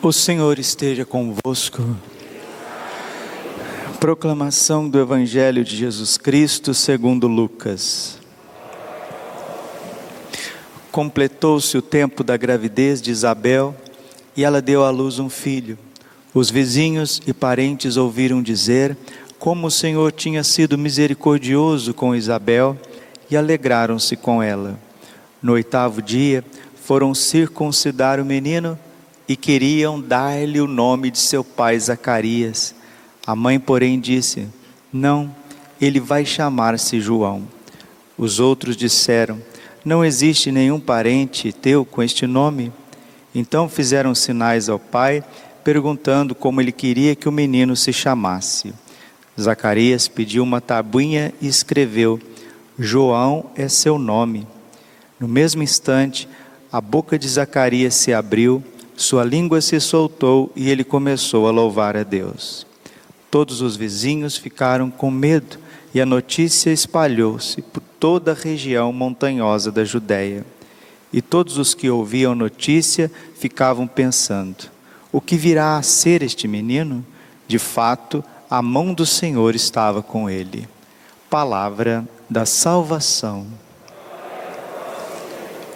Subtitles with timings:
[0.00, 1.82] O Senhor esteja convosco.
[4.00, 8.18] Proclamação do Evangelho de Jesus Cristo segundo Lucas.
[10.90, 13.74] Completou-se o tempo da gravidez de Isabel
[14.36, 15.78] e ela deu à luz um filho.
[16.34, 18.96] Os vizinhos e parentes ouviram dizer
[19.38, 22.76] como o Senhor tinha sido misericordioso com Isabel
[23.30, 24.78] e alegraram-se com ela.
[25.42, 28.78] No oitavo dia, foram circuncidar o menino
[29.32, 32.74] e queriam dar-lhe o nome de seu pai Zacarias.
[33.26, 34.46] A mãe, porém, disse:
[34.92, 35.34] Não,
[35.80, 37.48] ele vai chamar-se João.
[38.18, 39.40] Os outros disseram:
[39.82, 42.70] Não existe nenhum parente teu com este nome.
[43.34, 45.24] Então fizeram sinais ao pai,
[45.64, 48.74] perguntando como ele queria que o menino se chamasse.
[49.40, 52.20] Zacarias pediu uma tabuinha e escreveu:
[52.78, 54.46] João é seu nome.
[55.18, 56.28] No mesmo instante,
[56.70, 58.62] a boca de Zacarias se abriu,
[59.02, 62.64] sua língua se soltou e ele começou a louvar a Deus.
[63.30, 65.58] Todos os vizinhos ficaram com medo
[65.92, 70.46] e a notícia espalhou-se por toda a região montanhosa da Judéia.
[71.12, 74.70] E todos os que ouviam notícia ficavam pensando:
[75.10, 77.04] o que virá a ser este menino?
[77.48, 80.68] De fato, a mão do Senhor estava com ele.
[81.28, 83.46] Palavra da salvação.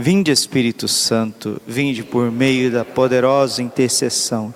[0.00, 4.54] Vinde Espírito Santo, vinde por meio da poderosa intercessão.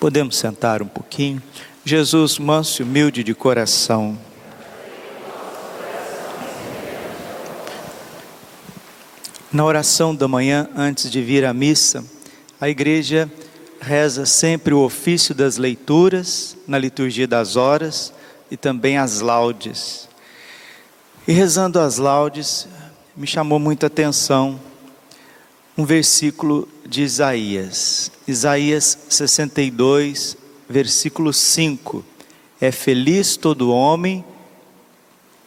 [0.00, 1.40] Podemos sentar um pouquinho?
[1.84, 4.18] Jesus, manso e humilde de coração.
[9.52, 12.04] Na oração da manhã, antes de vir à missa,
[12.60, 13.30] a igreja
[13.80, 18.12] reza sempre o ofício das leituras, na liturgia das horas
[18.54, 20.08] e também as laudes.
[21.26, 22.68] E rezando as laudes,
[23.16, 24.60] me chamou muita atenção
[25.76, 28.12] um versículo de Isaías.
[28.28, 30.36] Isaías 62,
[30.68, 32.04] versículo 5.
[32.60, 34.24] É feliz todo homem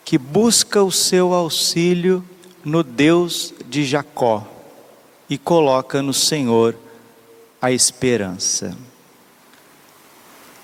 [0.03, 2.21] que busca o seu auxílio
[2.61, 4.45] no Deus de Jacó
[5.29, 6.75] e coloca no Senhor
[7.61, 8.77] a esperança.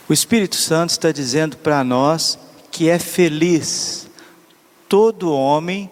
[0.08, 2.38] O Espírito Santo está dizendo para nós
[2.70, 4.08] que é feliz
[4.90, 5.90] todo homem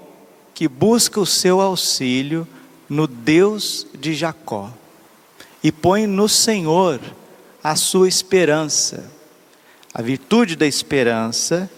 [0.53, 2.47] que busca o seu auxílio
[2.89, 4.69] no Deus de Jacó
[5.63, 6.99] e põe no Senhor
[7.63, 9.09] a sua esperança.
[9.93, 11.69] A virtude da esperança,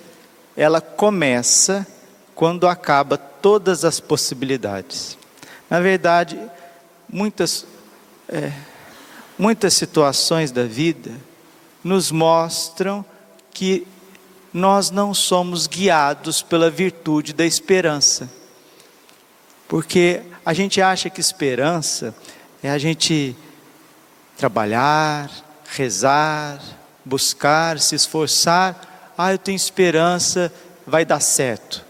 [0.58, 1.86] ela começa
[2.34, 5.18] quando acaba todas as possibilidades.
[5.70, 6.40] Na verdade,
[7.08, 7.66] muitas,
[8.28, 8.52] é,
[9.38, 11.12] muitas situações da vida,
[11.84, 13.06] nos mostram
[13.52, 13.86] que
[14.54, 18.30] nós não somos guiados pela virtude da esperança.
[19.68, 22.16] Porque a gente acha que esperança
[22.62, 23.36] é a gente
[24.38, 25.30] trabalhar,
[25.66, 26.62] rezar,
[27.04, 29.14] buscar, se esforçar.
[29.18, 30.54] Ah, eu tenho esperança,
[30.86, 31.84] vai dar certo.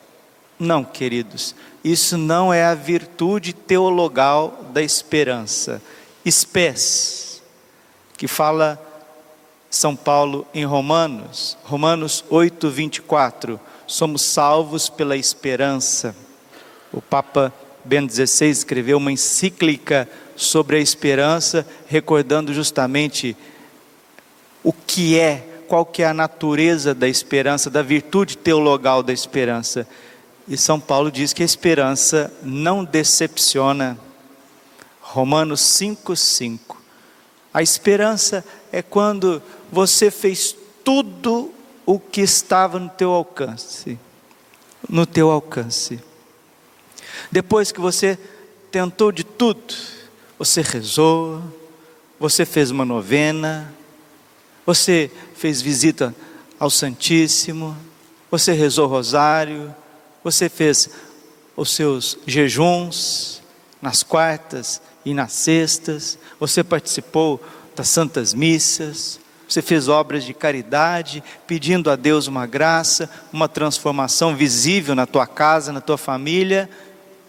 [0.57, 5.81] Não, queridos, isso não é a virtude teologal da esperança.
[6.23, 7.41] Espés,
[8.17, 8.81] que fala
[9.75, 13.59] são Paulo em Romanos, Romanos 8, 24.
[13.87, 16.15] Somos salvos pela esperança.
[16.91, 17.51] O Papa
[17.83, 23.35] Ben XVI escreveu uma encíclica sobre a esperança, recordando justamente
[24.63, 29.87] o que é, qual que é a natureza da esperança, da virtude teologal da esperança.
[30.47, 33.97] E São Paulo diz que a esperança não decepciona.
[35.01, 36.82] Romanos 5, 5.
[37.53, 39.41] A esperança é quando
[39.71, 41.53] você fez tudo
[41.85, 43.99] o que estava no teu alcance.
[44.89, 45.99] No teu alcance.
[47.31, 48.17] Depois que você
[48.71, 49.73] tentou de tudo,
[50.37, 51.41] você rezou,
[52.19, 53.73] você fez uma novena,
[54.65, 56.15] você fez visita
[56.59, 57.77] ao Santíssimo,
[58.31, 59.73] você rezou rosário,
[60.23, 60.89] você fez
[61.55, 63.41] os seus jejuns
[63.81, 66.17] nas quartas e nas sextas,
[66.47, 67.41] você participou
[67.73, 69.17] das santas missas,
[69.47, 75.25] você fez obras de caridade, pedindo a Deus uma graça, uma transformação visível na tua
[75.25, 76.69] casa, na tua família.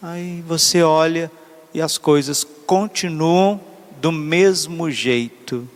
[0.03, 1.31] Aí você olha
[1.73, 3.61] e as coisas continuam
[4.01, 5.69] do mesmo jeito,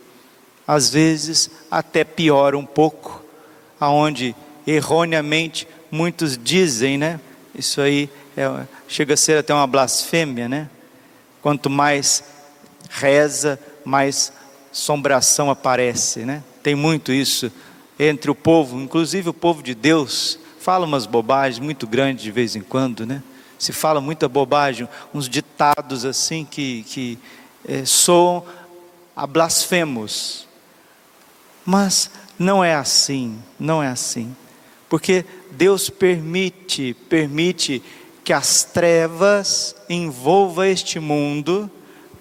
[0.67, 3.25] às vezes até pior um pouco,
[3.79, 4.35] aonde
[4.67, 7.21] erroneamente muitos dizem, né?
[7.55, 10.69] Isso aí é, chega a ser até uma blasfêmia, né?
[11.41, 12.25] Quanto mais
[12.89, 14.33] reza, mais
[14.73, 16.43] sombração aparece, né?
[16.63, 17.51] Tem muito isso
[17.99, 22.55] entre o povo, inclusive o povo de Deus, fala umas bobagens muito grandes de vez
[22.55, 23.23] em quando, né?
[23.59, 27.19] Se fala muita bobagem, uns ditados assim que, que
[27.67, 28.45] é, soam
[29.17, 30.47] a blasfemos.
[31.65, 34.35] Mas não é assim, não é assim.
[34.89, 37.83] Porque Deus permite, permite
[38.23, 41.71] que as trevas envolva este mundo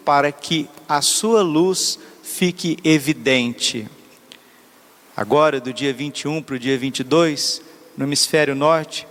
[0.07, 3.85] para que a sua luz fique evidente.
[5.17, 7.61] Agora, do dia 21 para o dia 22,
[7.97, 9.05] no hemisfério norte,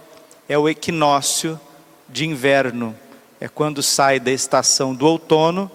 [0.48, 1.60] é o equinócio
[2.08, 2.96] de inverno.
[3.38, 5.70] É quando sai da estação do outono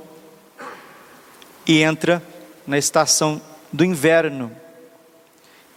[1.68, 2.20] e entra
[2.66, 3.40] na estação
[3.72, 4.52] do inverno.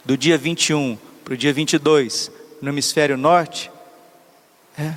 [0.07, 2.31] Do dia 21 para o dia 22,
[2.63, 3.71] no hemisfério norte,
[4.79, 4.95] é,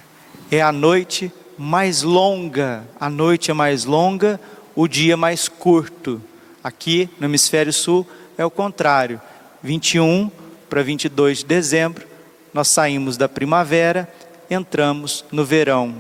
[0.50, 2.88] é a noite mais longa.
[3.00, 4.40] A noite é mais longa,
[4.76, 6.22] o dia mais curto.
[6.64, 8.08] Aqui no hemisfério sul
[8.38, 9.20] é o contrário.
[9.64, 10.30] 21
[10.70, 12.06] para 22 de dezembro,
[12.54, 14.12] nós saímos da primavera,
[14.50, 15.96] entramos no verão.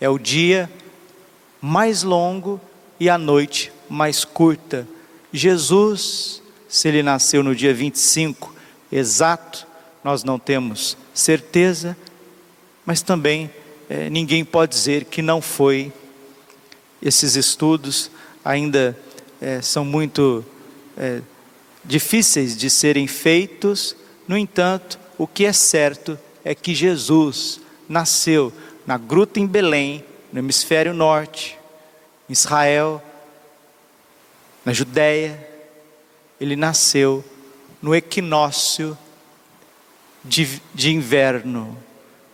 [0.00, 0.70] É o dia
[1.60, 2.60] mais longo
[2.98, 4.86] e a noite mais curta.
[5.32, 8.54] Jesus, se ele nasceu no dia 25
[8.90, 9.66] exato,
[10.02, 11.96] nós não temos certeza,
[12.84, 13.50] mas também
[13.88, 15.92] é, ninguém pode dizer que não foi.
[17.00, 18.10] Esses estudos
[18.44, 18.98] ainda
[19.40, 20.44] é, são muito
[20.96, 21.20] é,
[21.84, 23.94] difíceis de serem feitos,
[24.26, 28.52] no entanto, o que é certo é que Jesus nasceu
[28.86, 31.58] na gruta em Belém, no hemisfério norte,
[32.28, 33.02] em Israel,
[34.64, 35.48] na Judéia,
[36.40, 37.24] ele nasceu
[37.80, 38.98] no equinócio
[40.24, 41.78] de, de inverno,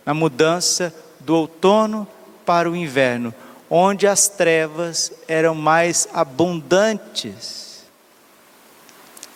[0.05, 0.93] na mudança
[1.25, 2.07] do outono
[2.45, 3.33] para o inverno,
[3.69, 7.83] onde as trevas eram mais abundantes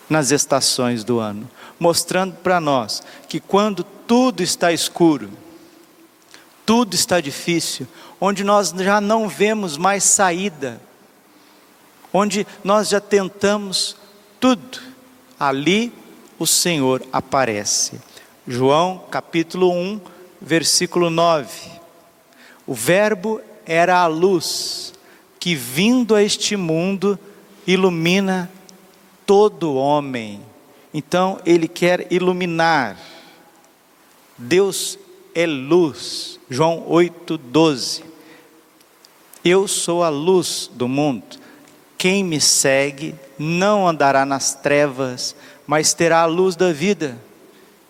[0.08, 1.48] nas estações do ano,
[1.78, 5.30] mostrando para nós que quando tudo está escuro,
[6.64, 7.86] tudo está difícil,
[8.20, 10.80] onde nós já não vemos mais saída,
[12.12, 13.96] onde nós já tentamos
[14.40, 14.80] tudo,
[15.38, 15.92] ali
[16.38, 18.00] o Senhor aparece.
[18.46, 20.00] João capítulo 1,
[20.40, 21.77] versículo 9.
[22.68, 24.92] O Verbo era a luz
[25.40, 27.18] que, vindo a este mundo,
[27.66, 28.50] ilumina
[29.24, 30.42] todo homem.
[30.92, 32.98] Então, Ele quer iluminar.
[34.36, 34.98] Deus
[35.34, 36.38] é luz.
[36.50, 38.02] João 8,12.
[39.42, 41.38] Eu sou a luz do mundo.
[41.96, 45.34] Quem me segue não andará nas trevas,
[45.66, 47.18] mas terá a luz da vida.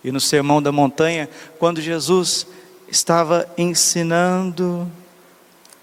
[0.05, 1.29] E no Sermão da Montanha,
[1.59, 2.47] quando Jesus
[2.91, 4.91] estava ensinando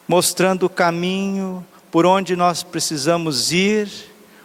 [0.07, 3.90] mostrando o caminho por onde nós precisamos ir,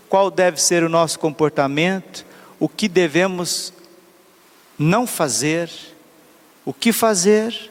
[0.09, 2.25] qual deve ser o nosso comportamento,
[2.59, 3.73] o que devemos
[4.79, 5.71] não fazer,
[6.65, 7.71] o que fazer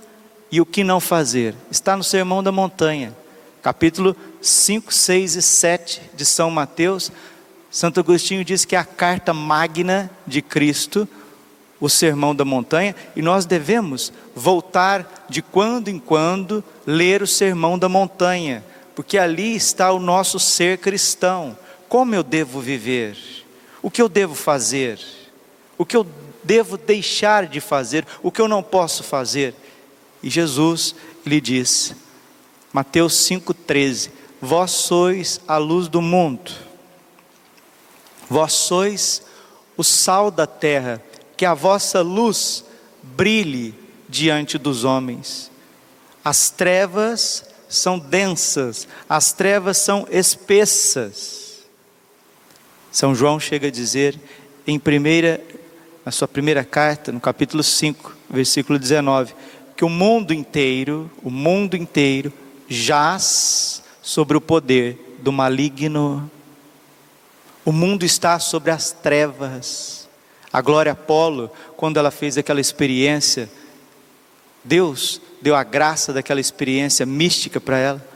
[0.52, 1.56] e o que não fazer.
[1.72, 3.16] Está no Sermão da Montanha,
[3.62, 7.12] capítulo 5, 6 e 7 de São Mateus.
[7.72, 11.08] Santo Agostinho diz que é a carta magna de Cristo
[11.80, 17.80] o Sermão da Montanha e nós devemos voltar de quando em quando ler o Sermão
[17.80, 18.64] da Montanha,
[18.96, 21.58] porque ali está o nosso ser cristão.
[21.88, 23.18] Como eu devo viver?
[23.82, 25.00] O que eu devo fazer?
[25.78, 26.06] O que eu
[26.44, 28.06] devo deixar de fazer?
[28.22, 29.56] O que eu não posso fazer?
[30.22, 30.94] E Jesus
[31.26, 31.96] lhe diz,
[32.74, 34.10] Mateus 5,13:
[34.42, 36.52] Vós sois a luz do mundo,
[38.30, 39.22] vós sois
[39.78, 41.02] o sal da terra
[41.40, 42.66] que a vossa luz
[43.02, 43.74] brilhe
[44.10, 45.50] diante dos homens.
[46.22, 51.62] As trevas são densas, as trevas são espessas.
[52.92, 54.20] São João chega a dizer
[54.68, 55.42] em primeira
[56.04, 59.34] na sua primeira carta, no capítulo 5, versículo 19,
[59.78, 62.34] que o mundo inteiro, o mundo inteiro
[62.68, 66.30] jaz sobre o poder do maligno.
[67.64, 70.09] O mundo está sobre as trevas.
[70.52, 73.50] A Glória Apolo, quando ela fez aquela experiência,
[74.64, 78.08] Deus deu a graça daquela experiência mística para ela.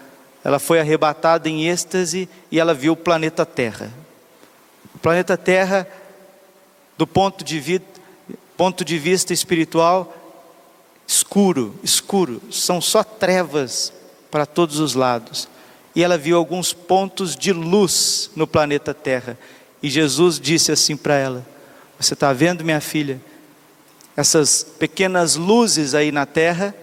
[0.43, 3.91] Ela foi arrebatada em êxtase e ela viu o planeta Terra.
[4.93, 5.87] O planeta Terra,
[6.97, 7.81] do ponto de, vi,
[8.57, 10.13] ponto de vista espiritual,
[11.07, 13.93] escuro, escuro, são só trevas
[14.29, 15.47] para todos os lados.
[15.95, 19.37] e ela viu alguns pontos de luz no planeta Terra.
[19.81, 21.45] E Jesus disse assim para ela:
[21.99, 23.21] Você está vendo, minha filha,
[24.15, 26.75] essas pequenas luzes aí na terra?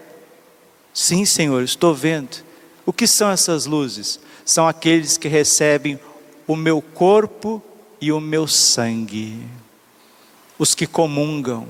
[0.93, 2.43] Sim, Senhor, estou vendo.
[2.85, 4.19] O que são essas luzes?
[4.43, 5.99] São aqueles que recebem
[6.47, 7.61] o meu corpo
[8.01, 9.45] e o meu sangue,
[10.57, 11.67] os que comungam.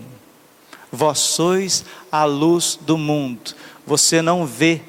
[0.92, 3.54] Vós sois a luz do mundo.
[3.86, 4.82] Você não vê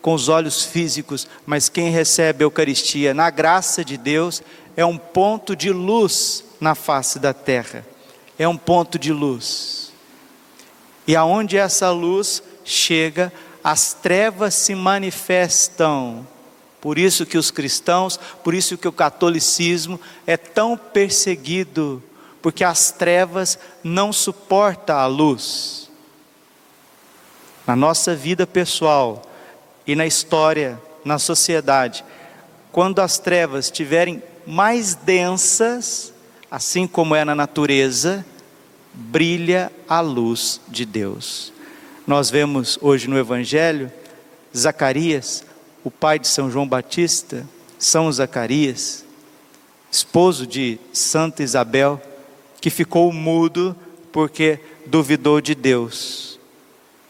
[0.00, 4.42] com os olhos físicos, mas quem recebe a Eucaristia na graça de Deus
[4.76, 7.86] é um ponto de luz na face da terra.
[8.38, 9.92] É um ponto de luz.
[11.06, 16.26] E aonde essa luz chega, as trevas se manifestam.
[16.80, 22.02] Por isso que os cristãos, por isso que o catolicismo é tão perseguido,
[22.40, 25.90] porque as trevas não suportam a luz.
[27.66, 29.22] Na nossa vida pessoal,
[29.86, 32.04] e na história, na sociedade,
[32.70, 36.11] quando as trevas estiverem mais densas,
[36.52, 38.24] assim como é na natureza,
[38.92, 41.52] brilha a luz de Deus.
[42.06, 43.90] Nós vemos hoje no Evangelho
[44.56, 45.44] Zacarias,
[45.82, 47.44] o pai de São João Batista,
[47.78, 49.04] São Zacarias,
[49.90, 52.00] esposo de Santa Isabel,
[52.60, 53.74] que ficou mudo
[54.12, 56.32] porque duvidou de Deus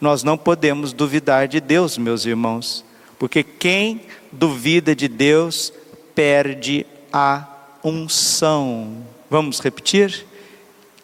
[0.03, 2.83] nós não podemos duvidar de Deus, meus irmãos,
[3.17, 4.01] porque quem
[4.33, 5.71] duvida de Deus
[6.13, 7.47] perde a
[7.81, 8.97] unção.
[9.33, 10.27] Vamos repetir?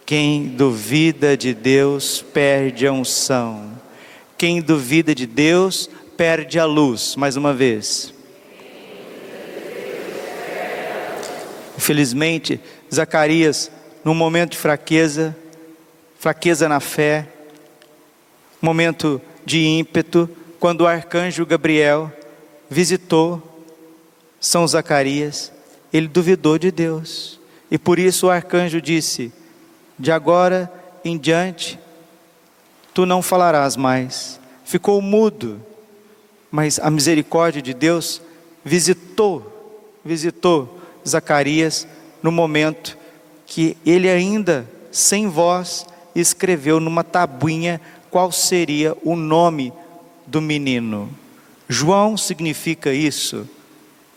[0.05, 3.71] Quem duvida de Deus perde a unção.
[4.38, 7.15] Quem duvida de Deus perde a luz.
[7.15, 8.13] Mais uma vez.
[11.75, 12.62] Infelizmente,
[12.93, 13.71] Zacarias,
[14.05, 15.36] num momento de fraqueza,
[16.19, 17.27] fraqueza na fé,
[18.62, 22.13] momento de ímpeto, quando o arcanjo Gabriel
[22.69, 23.41] visitou
[24.39, 25.51] São Zacarias,
[25.91, 27.38] ele duvidou de Deus.
[27.71, 29.31] E por isso o arcanjo disse:
[29.97, 30.71] De agora
[31.03, 31.79] em diante,
[32.93, 34.39] tu não falarás mais.
[34.65, 35.61] Ficou mudo,
[36.51, 38.21] mas a misericórdia de Deus
[38.63, 41.88] visitou, visitou Zacarias
[42.21, 42.97] no momento
[43.45, 45.85] que ele ainda sem voz
[46.15, 49.73] escreveu numa tabuinha qual seria o nome
[50.25, 51.09] do menino.
[51.67, 53.47] João significa isso,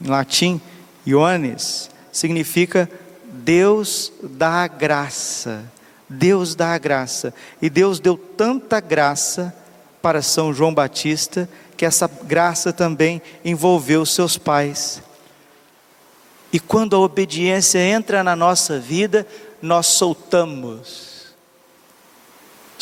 [0.01, 0.61] em latim,
[1.07, 2.89] Ioannes, significa
[3.33, 5.65] Deus dá a graça.
[6.09, 7.35] Deus dá a graça.
[7.61, 9.55] E Deus deu tanta graça
[10.01, 15.03] para São João Batista que essa graça também envolveu seus pais.
[16.53, 19.27] E quando a obediência entra na nossa vida,
[19.61, 21.13] nós soltamos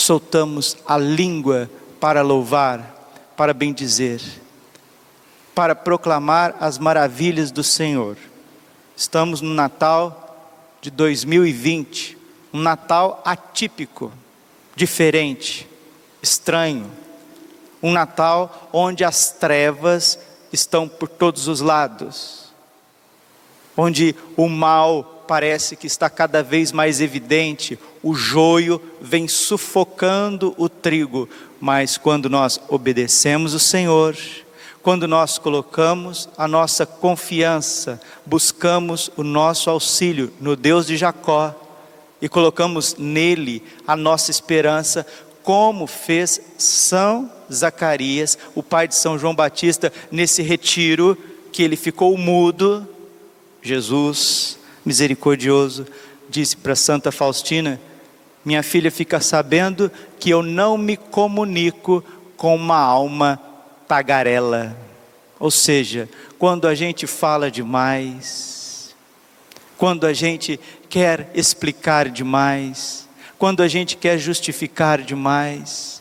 [0.00, 4.21] soltamos a língua para louvar, para bendizer,
[5.54, 8.16] para proclamar as maravilhas do Senhor.
[8.97, 10.20] Estamos no Natal
[10.81, 12.17] de 2020,
[12.53, 14.13] um Natal atípico,
[14.75, 15.69] diferente,
[16.23, 16.91] estranho,
[17.83, 20.19] um Natal onde as trevas
[20.53, 22.53] estão por todos os lados,
[23.77, 30.69] onde o mal parece que está cada vez mais evidente, o joio vem sufocando o
[30.69, 31.29] trigo,
[31.61, 34.17] mas quando nós obedecemos o Senhor,
[34.83, 41.55] quando nós colocamos a nossa confiança, buscamos o nosso auxílio no Deus de Jacó
[42.21, 45.07] e colocamos nele a nossa esperança,
[45.43, 51.17] como fez São Zacarias, o pai de São João Batista, nesse retiro
[51.53, 52.87] que ele ficou mudo,
[53.63, 55.87] Jesus misericordioso,
[56.29, 57.79] disse para Santa Faustina:
[58.45, 62.03] Minha filha fica sabendo que eu não me comunico
[62.37, 63.50] com uma alma
[63.91, 64.77] tagarela.
[65.37, 68.95] Ou seja, quando a gente fala demais,
[69.77, 76.01] quando a gente quer explicar demais, quando a gente quer justificar demais,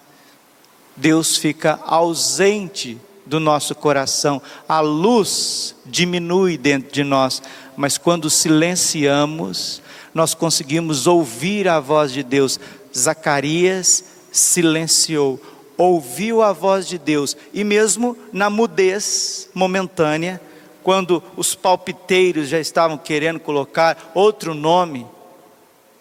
[0.95, 7.41] Deus fica ausente do nosso coração, a luz diminui dentro de nós,
[7.75, 9.81] mas quando silenciamos,
[10.13, 12.59] nós conseguimos ouvir a voz de Deus.
[12.95, 15.41] Zacarias silenciou,
[15.79, 20.41] ouviu a voz de Deus, e mesmo na mudez momentânea,
[20.83, 25.07] quando os palpiteiros já estavam querendo colocar outro nome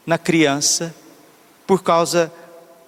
[0.04, 0.92] na criança,
[1.64, 2.32] por causa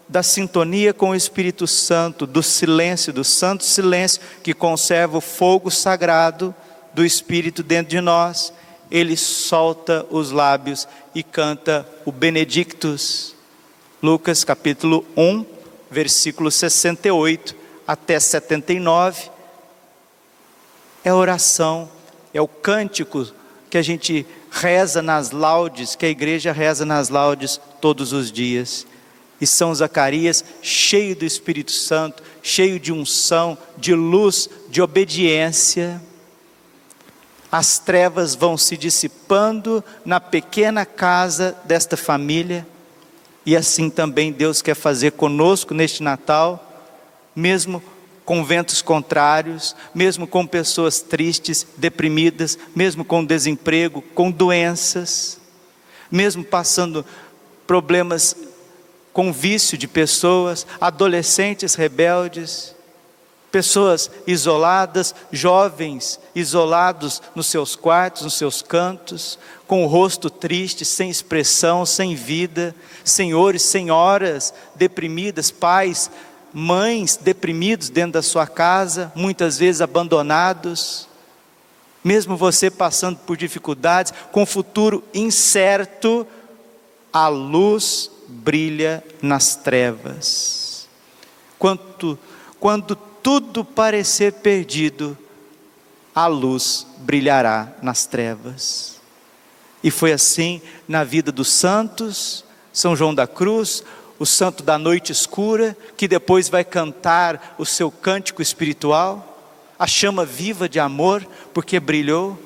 [0.08, 5.70] da sintonia com o Espírito Santo, do silêncio, do santo silêncio que conserva o fogo
[5.70, 6.52] sagrado
[6.92, 8.52] do Espírito dentro de nós,
[8.90, 13.36] ele solta os lábios e canta o Benedictus.
[14.02, 15.59] Lucas capítulo 1,
[15.90, 17.54] versículo 68
[17.86, 19.30] até 79.
[21.02, 21.90] É oração,
[22.32, 23.26] é o cântico
[23.68, 28.86] que a gente reza nas laudes, que a igreja reza nas laudes todos os dias.
[29.40, 36.00] E São Zacarias, cheio do Espírito Santo, cheio de unção, de luz, de obediência,
[37.50, 42.66] as trevas vão se dissipando na pequena casa desta família,
[43.44, 46.88] e assim também Deus quer fazer conosco neste Natal,
[47.34, 47.82] mesmo
[48.24, 55.40] com ventos contrários, mesmo com pessoas tristes, deprimidas, mesmo com desemprego, com doenças,
[56.10, 57.04] mesmo passando
[57.66, 58.36] problemas
[59.12, 62.74] com vício de pessoas, adolescentes rebeldes,
[63.50, 71.10] pessoas isoladas, jovens isolados nos seus quartos, nos seus cantos, com o rosto triste, sem
[71.10, 76.10] expressão, sem vida, senhores, senhoras deprimidas, pais
[76.52, 81.08] mães deprimidos dentro da sua casa, muitas vezes abandonados,
[82.02, 86.26] mesmo você passando por dificuldades, com futuro incerto,
[87.12, 90.88] a luz brilha nas trevas.
[91.58, 92.18] Quanto,
[92.58, 95.16] quando tudo parecer perdido,
[96.14, 99.00] a luz brilhará nas trevas.
[99.82, 103.82] E foi assim na vida dos santos, São João da Cruz,
[104.18, 109.26] o santo da noite escura, que depois vai cantar o seu cântico espiritual,
[109.78, 112.38] a chama viva de amor, porque brilhou.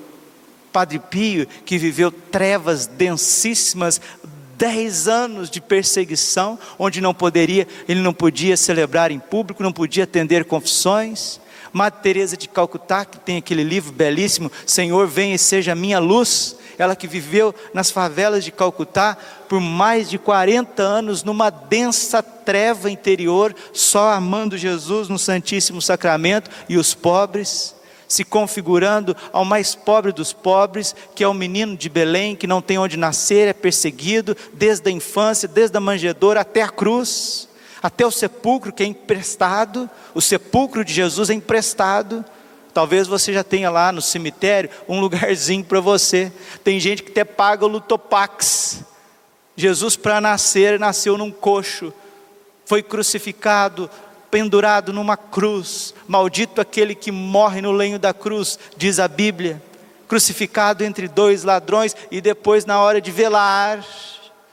[0.73, 4.01] Padre Pio, que viveu trevas densíssimas,
[4.57, 10.05] dez anos de perseguição, onde não poderia, ele não podia celebrar em público, não podia
[10.05, 11.41] atender confissões.
[11.73, 16.57] Madre Teresa de Calcutá, que tem aquele livro belíssimo, Senhor, venha e seja minha luz
[16.79, 19.17] ela que viveu nas favelas de Calcutá
[19.49, 26.51] por mais de 40 anos, numa densa treva interior, só amando Jesus no Santíssimo Sacramento
[26.69, 27.75] e os pobres,
[28.09, 32.63] se configurando ao mais pobre dos pobres, que é o menino de Belém, que não
[32.63, 37.49] tem onde nascer, é perseguido desde a infância, desde a manjedoura até a cruz,
[37.83, 42.25] até o sepulcro que é emprestado, o sepulcro de Jesus é emprestado
[42.75, 46.33] Talvez você já tenha lá no cemitério um lugarzinho para você.
[46.65, 48.83] Tem gente que até paga o Lutopax.
[49.57, 51.93] Jesus, para nascer, nasceu num coxo,
[52.67, 53.89] foi crucificado,
[54.35, 55.95] pendurado numa cruz.
[56.09, 59.63] Maldito aquele que morre no lenho da cruz, diz a Bíblia.
[60.09, 63.87] Crucificado entre dois ladrões e depois, na hora de velar,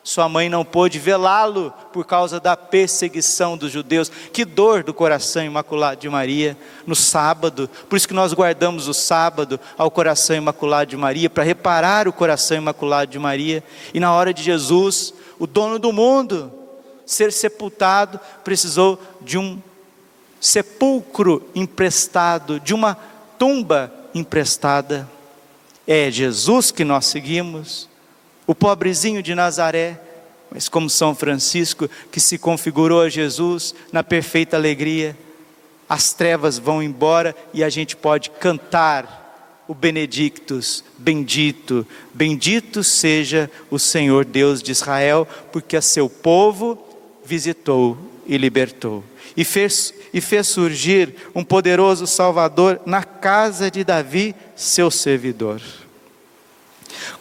[0.04, 4.12] sua mãe não pôde velá-lo por causa da perseguição dos judeus.
[4.32, 7.68] Que dor do coração imaculado de Maria no sábado.
[7.90, 12.14] Por isso que nós guardamos o sábado ao coração imaculado de Maria para reparar o
[12.14, 13.64] coração imaculado de Maria.
[13.96, 16.54] E na hora de Jesus, o dono do mundo,
[17.04, 19.60] ser sepultado, precisou de um
[20.42, 22.96] sepulcro emprestado, de uma
[23.38, 25.08] tumba emprestada.
[25.88, 27.88] É Jesus que nós seguimos
[28.48, 30.02] o pobrezinho de Nazaré,
[30.50, 35.16] mas como São Francisco, que se configurou a Jesus na perfeita alegria,
[35.88, 43.80] as trevas vão embora e a gente pode cantar o Benedictus, bendito, bendito seja o
[43.80, 46.78] Senhor Deus de Israel, porque a seu povo
[47.24, 47.98] visitou
[48.32, 49.04] e libertou,
[49.36, 55.62] e fez, e fez surgir um poderoso Salvador na casa de Davi, seu servidor.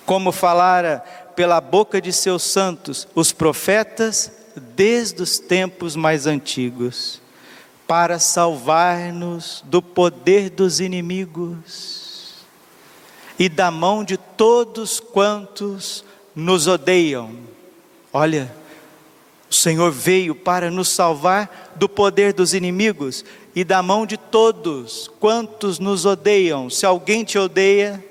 [0.07, 1.01] Como falara
[1.35, 4.31] pela boca de seus santos, os profetas,
[4.77, 7.20] desde os tempos mais antigos,
[7.88, 12.35] para salvar-nos do poder dos inimigos
[13.37, 16.05] e da mão de todos quantos
[16.37, 17.35] nos odeiam.
[18.12, 18.60] Olha,
[19.51, 25.11] o Senhor veio para nos salvar do poder dos inimigos e da mão de todos
[25.19, 26.71] quantos nos odeiam.
[26.71, 28.03] Se alguém te odeia,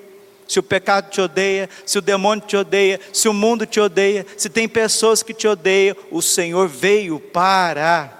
[0.45, 4.25] se o pecado te odeia, se o demônio te odeia, se o mundo te odeia,
[4.35, 8.11] se tem pessoas que te odeiam, o Senhor veio para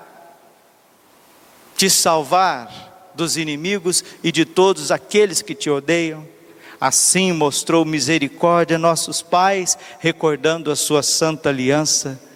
[1.76, 6.26] te salvar dos inimigos e de todos aqueles que te odeiam.
[6.80, 12.29] Assim mostrou misericórdia a nossos pais, recordando a sua santa aliança.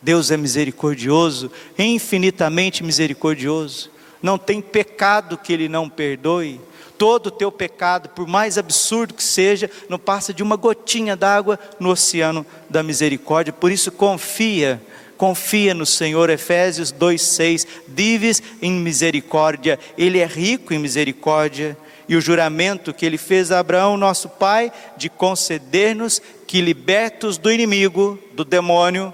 [0.00, 3.90] Deus é misericordioso, infinitamente misericordioso.
[4.22, 6.60] Não tem pecado que Ele não perdoe
[6.98, 11.58] todo o teu pecado, por mais absurdo que seja, não passa de uma gotinha d'água
[11.78, 13.52] no oceano da misericórdia.
[13.52, 14.82] Por isso confia,
[15.16, 16.28] confia no Senhor.
[16.28, 19.78] Efésios 2:6, dives em misericórdia.
[19.96, 21.78] Ele é rico em misericórdia.
[22.08, 27.52] E o juramento que ele fez a Abraão, nosso pai, de conceder-nos que libertos do
[27.52, 29.12] inimigo, do demônio,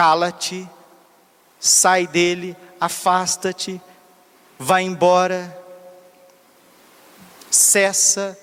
[0.00, 0.66] cala-te,
[1.58, 3.78] sai dele, afasta-te,
[4.58, 5.54] vai embora,
[7.50, 8.38] Cessa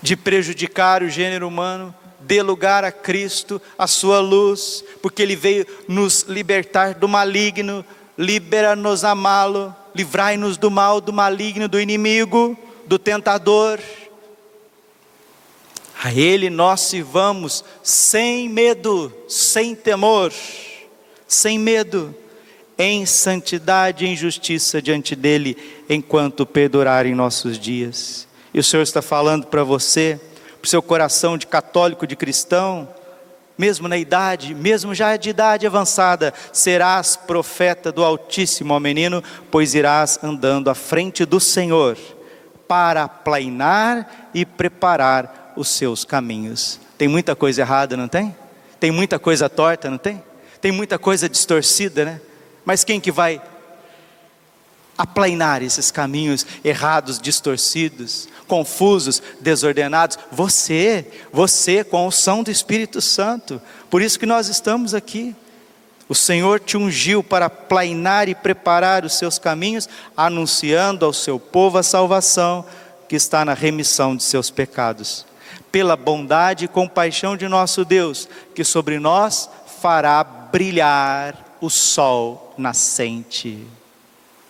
[0.00, 5.66] de prejudicar o gênero humano, dê lugar a Cristo, a sua luz, porque Ele veio
[5.86, 7.84] nos libertar do maligno,
[8.16, 13.80] libera-nos amá-lo, livrai-nos do mal, do maligno, do inimigo, do tentador.
[16.06, 20.32] A Ele nós sirvamos sem medo, sem temor,
[21.26, 22.14] sem medo,
[22.78, 25.56] em santidade e em justiça diante dEle,
[25.90, 28.28] enquanto perdurarem nossos dias.
[28.54, 30.20] E o Senhor está falando para você,
[30.60, 32.88] para o seu coração de católico, de cristão,
[33.58, 39.74] mesmo na idade, mesmo já de idade avançada, serás profeta do Altíssimo, ó menino, pois
[39.74, 41.98] irás andando à frente do Senhor
[42.68, 46.78] para plainar e preparar os seus caminhos.
[46.98, 48.36] Tem muita coisa errada, não tem?
[48.78, 50.22] Tem muita coisa torta, não tem?
[50.60, 52.20] Tem muita coisa distorcida, né?
[52.64, 53.40] Mas quem que vai
[54.96, 60.18] aplainar esses caminhos errados, distorcidos, confusos, desordenados?
[60.32, 63.60] Você, você com a unção do Espírito Santo.
[63.90, 65.34] Por isso que nós estamos aqui.
[66.08, 71.78] O Senhor te ungiu para plainar e preparar os seus caminhos, anunciando ao seu povo
[71.78, 72.64] a salvação
[73.08, 75.25] que está na remissão de seus pecados.
[75.76, 83.62] Pela bondade e compaixão de nosso Deus, que sobre nós fará brilhar o sol nascente.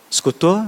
[0.09, 0.65] Escutou?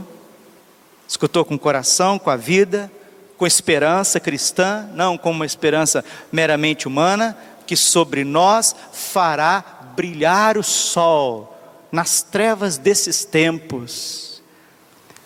[1.07, 2.91] Escutou com o coração, com a vida,
[3.37, 9.63] com esperança cristã, não com uma esperança meramente humana, que sobre nós fará
[9.95, 11.57] brilhar o sol
[11.89, 14.43] nas trevas desses tempos,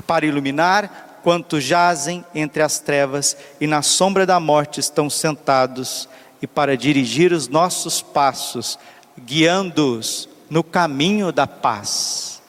[0.06, 6.08] para iluminar quantos jazem entre as trevas e na sombra da morte estão sentados,
[6.42, 8.78] e para dirigir os nossos passos,
[9.18, 12.42] guiando-os no caminho da paz.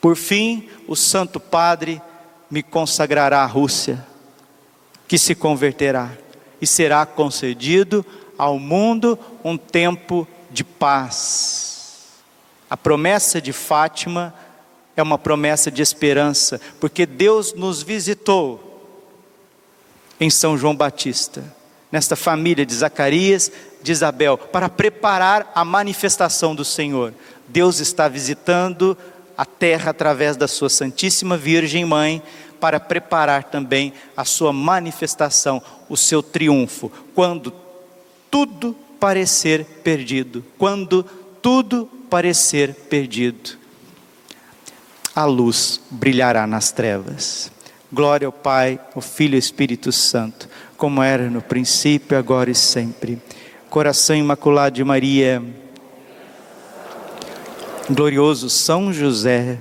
[0.00, 2.00] Por fim, o Santo Padre
[2.48, 4.06] me consagrará à Rússia,
[5.08, 6.10] que se converterá,
[6.60, 8.06] e será concedido
[8.38, 12.06] ao mundo um tempo de paz.
[12.70, 14.32] A promessa de Fátima
[14.96, 18.62] é uma promessa de esperança, porque Deus nos visitou
[20.18, 21.44] em São João Batista,
[21.92, 27.12] nesta família de Zacarias, de Isabel, para preparar a manifestação do Senhor.
[27.46, 28.96] Deus está visitando
[29.36, 32.22] a terra através da sua Santíssima Virgem Mãe,
[32.58, 37.52] para preparar também a sua manifestação, o seu triunfo, quando
[38.30, 41.04] tudo parecer perdido, quando
[41.42, 43.58] tudo parecer perdido,
[45.16, 47.50] a luz brilhará nas trevas.
[47.90, 52.54] Glória ao Pai, ao Filho e ao Espírito Santo, como era no princípio, agora e
[52.54, 53.18] sempre.
[53.70, 55.42] Coração Imaculado de Maria,
[57.88, 59.58] glorioso São José,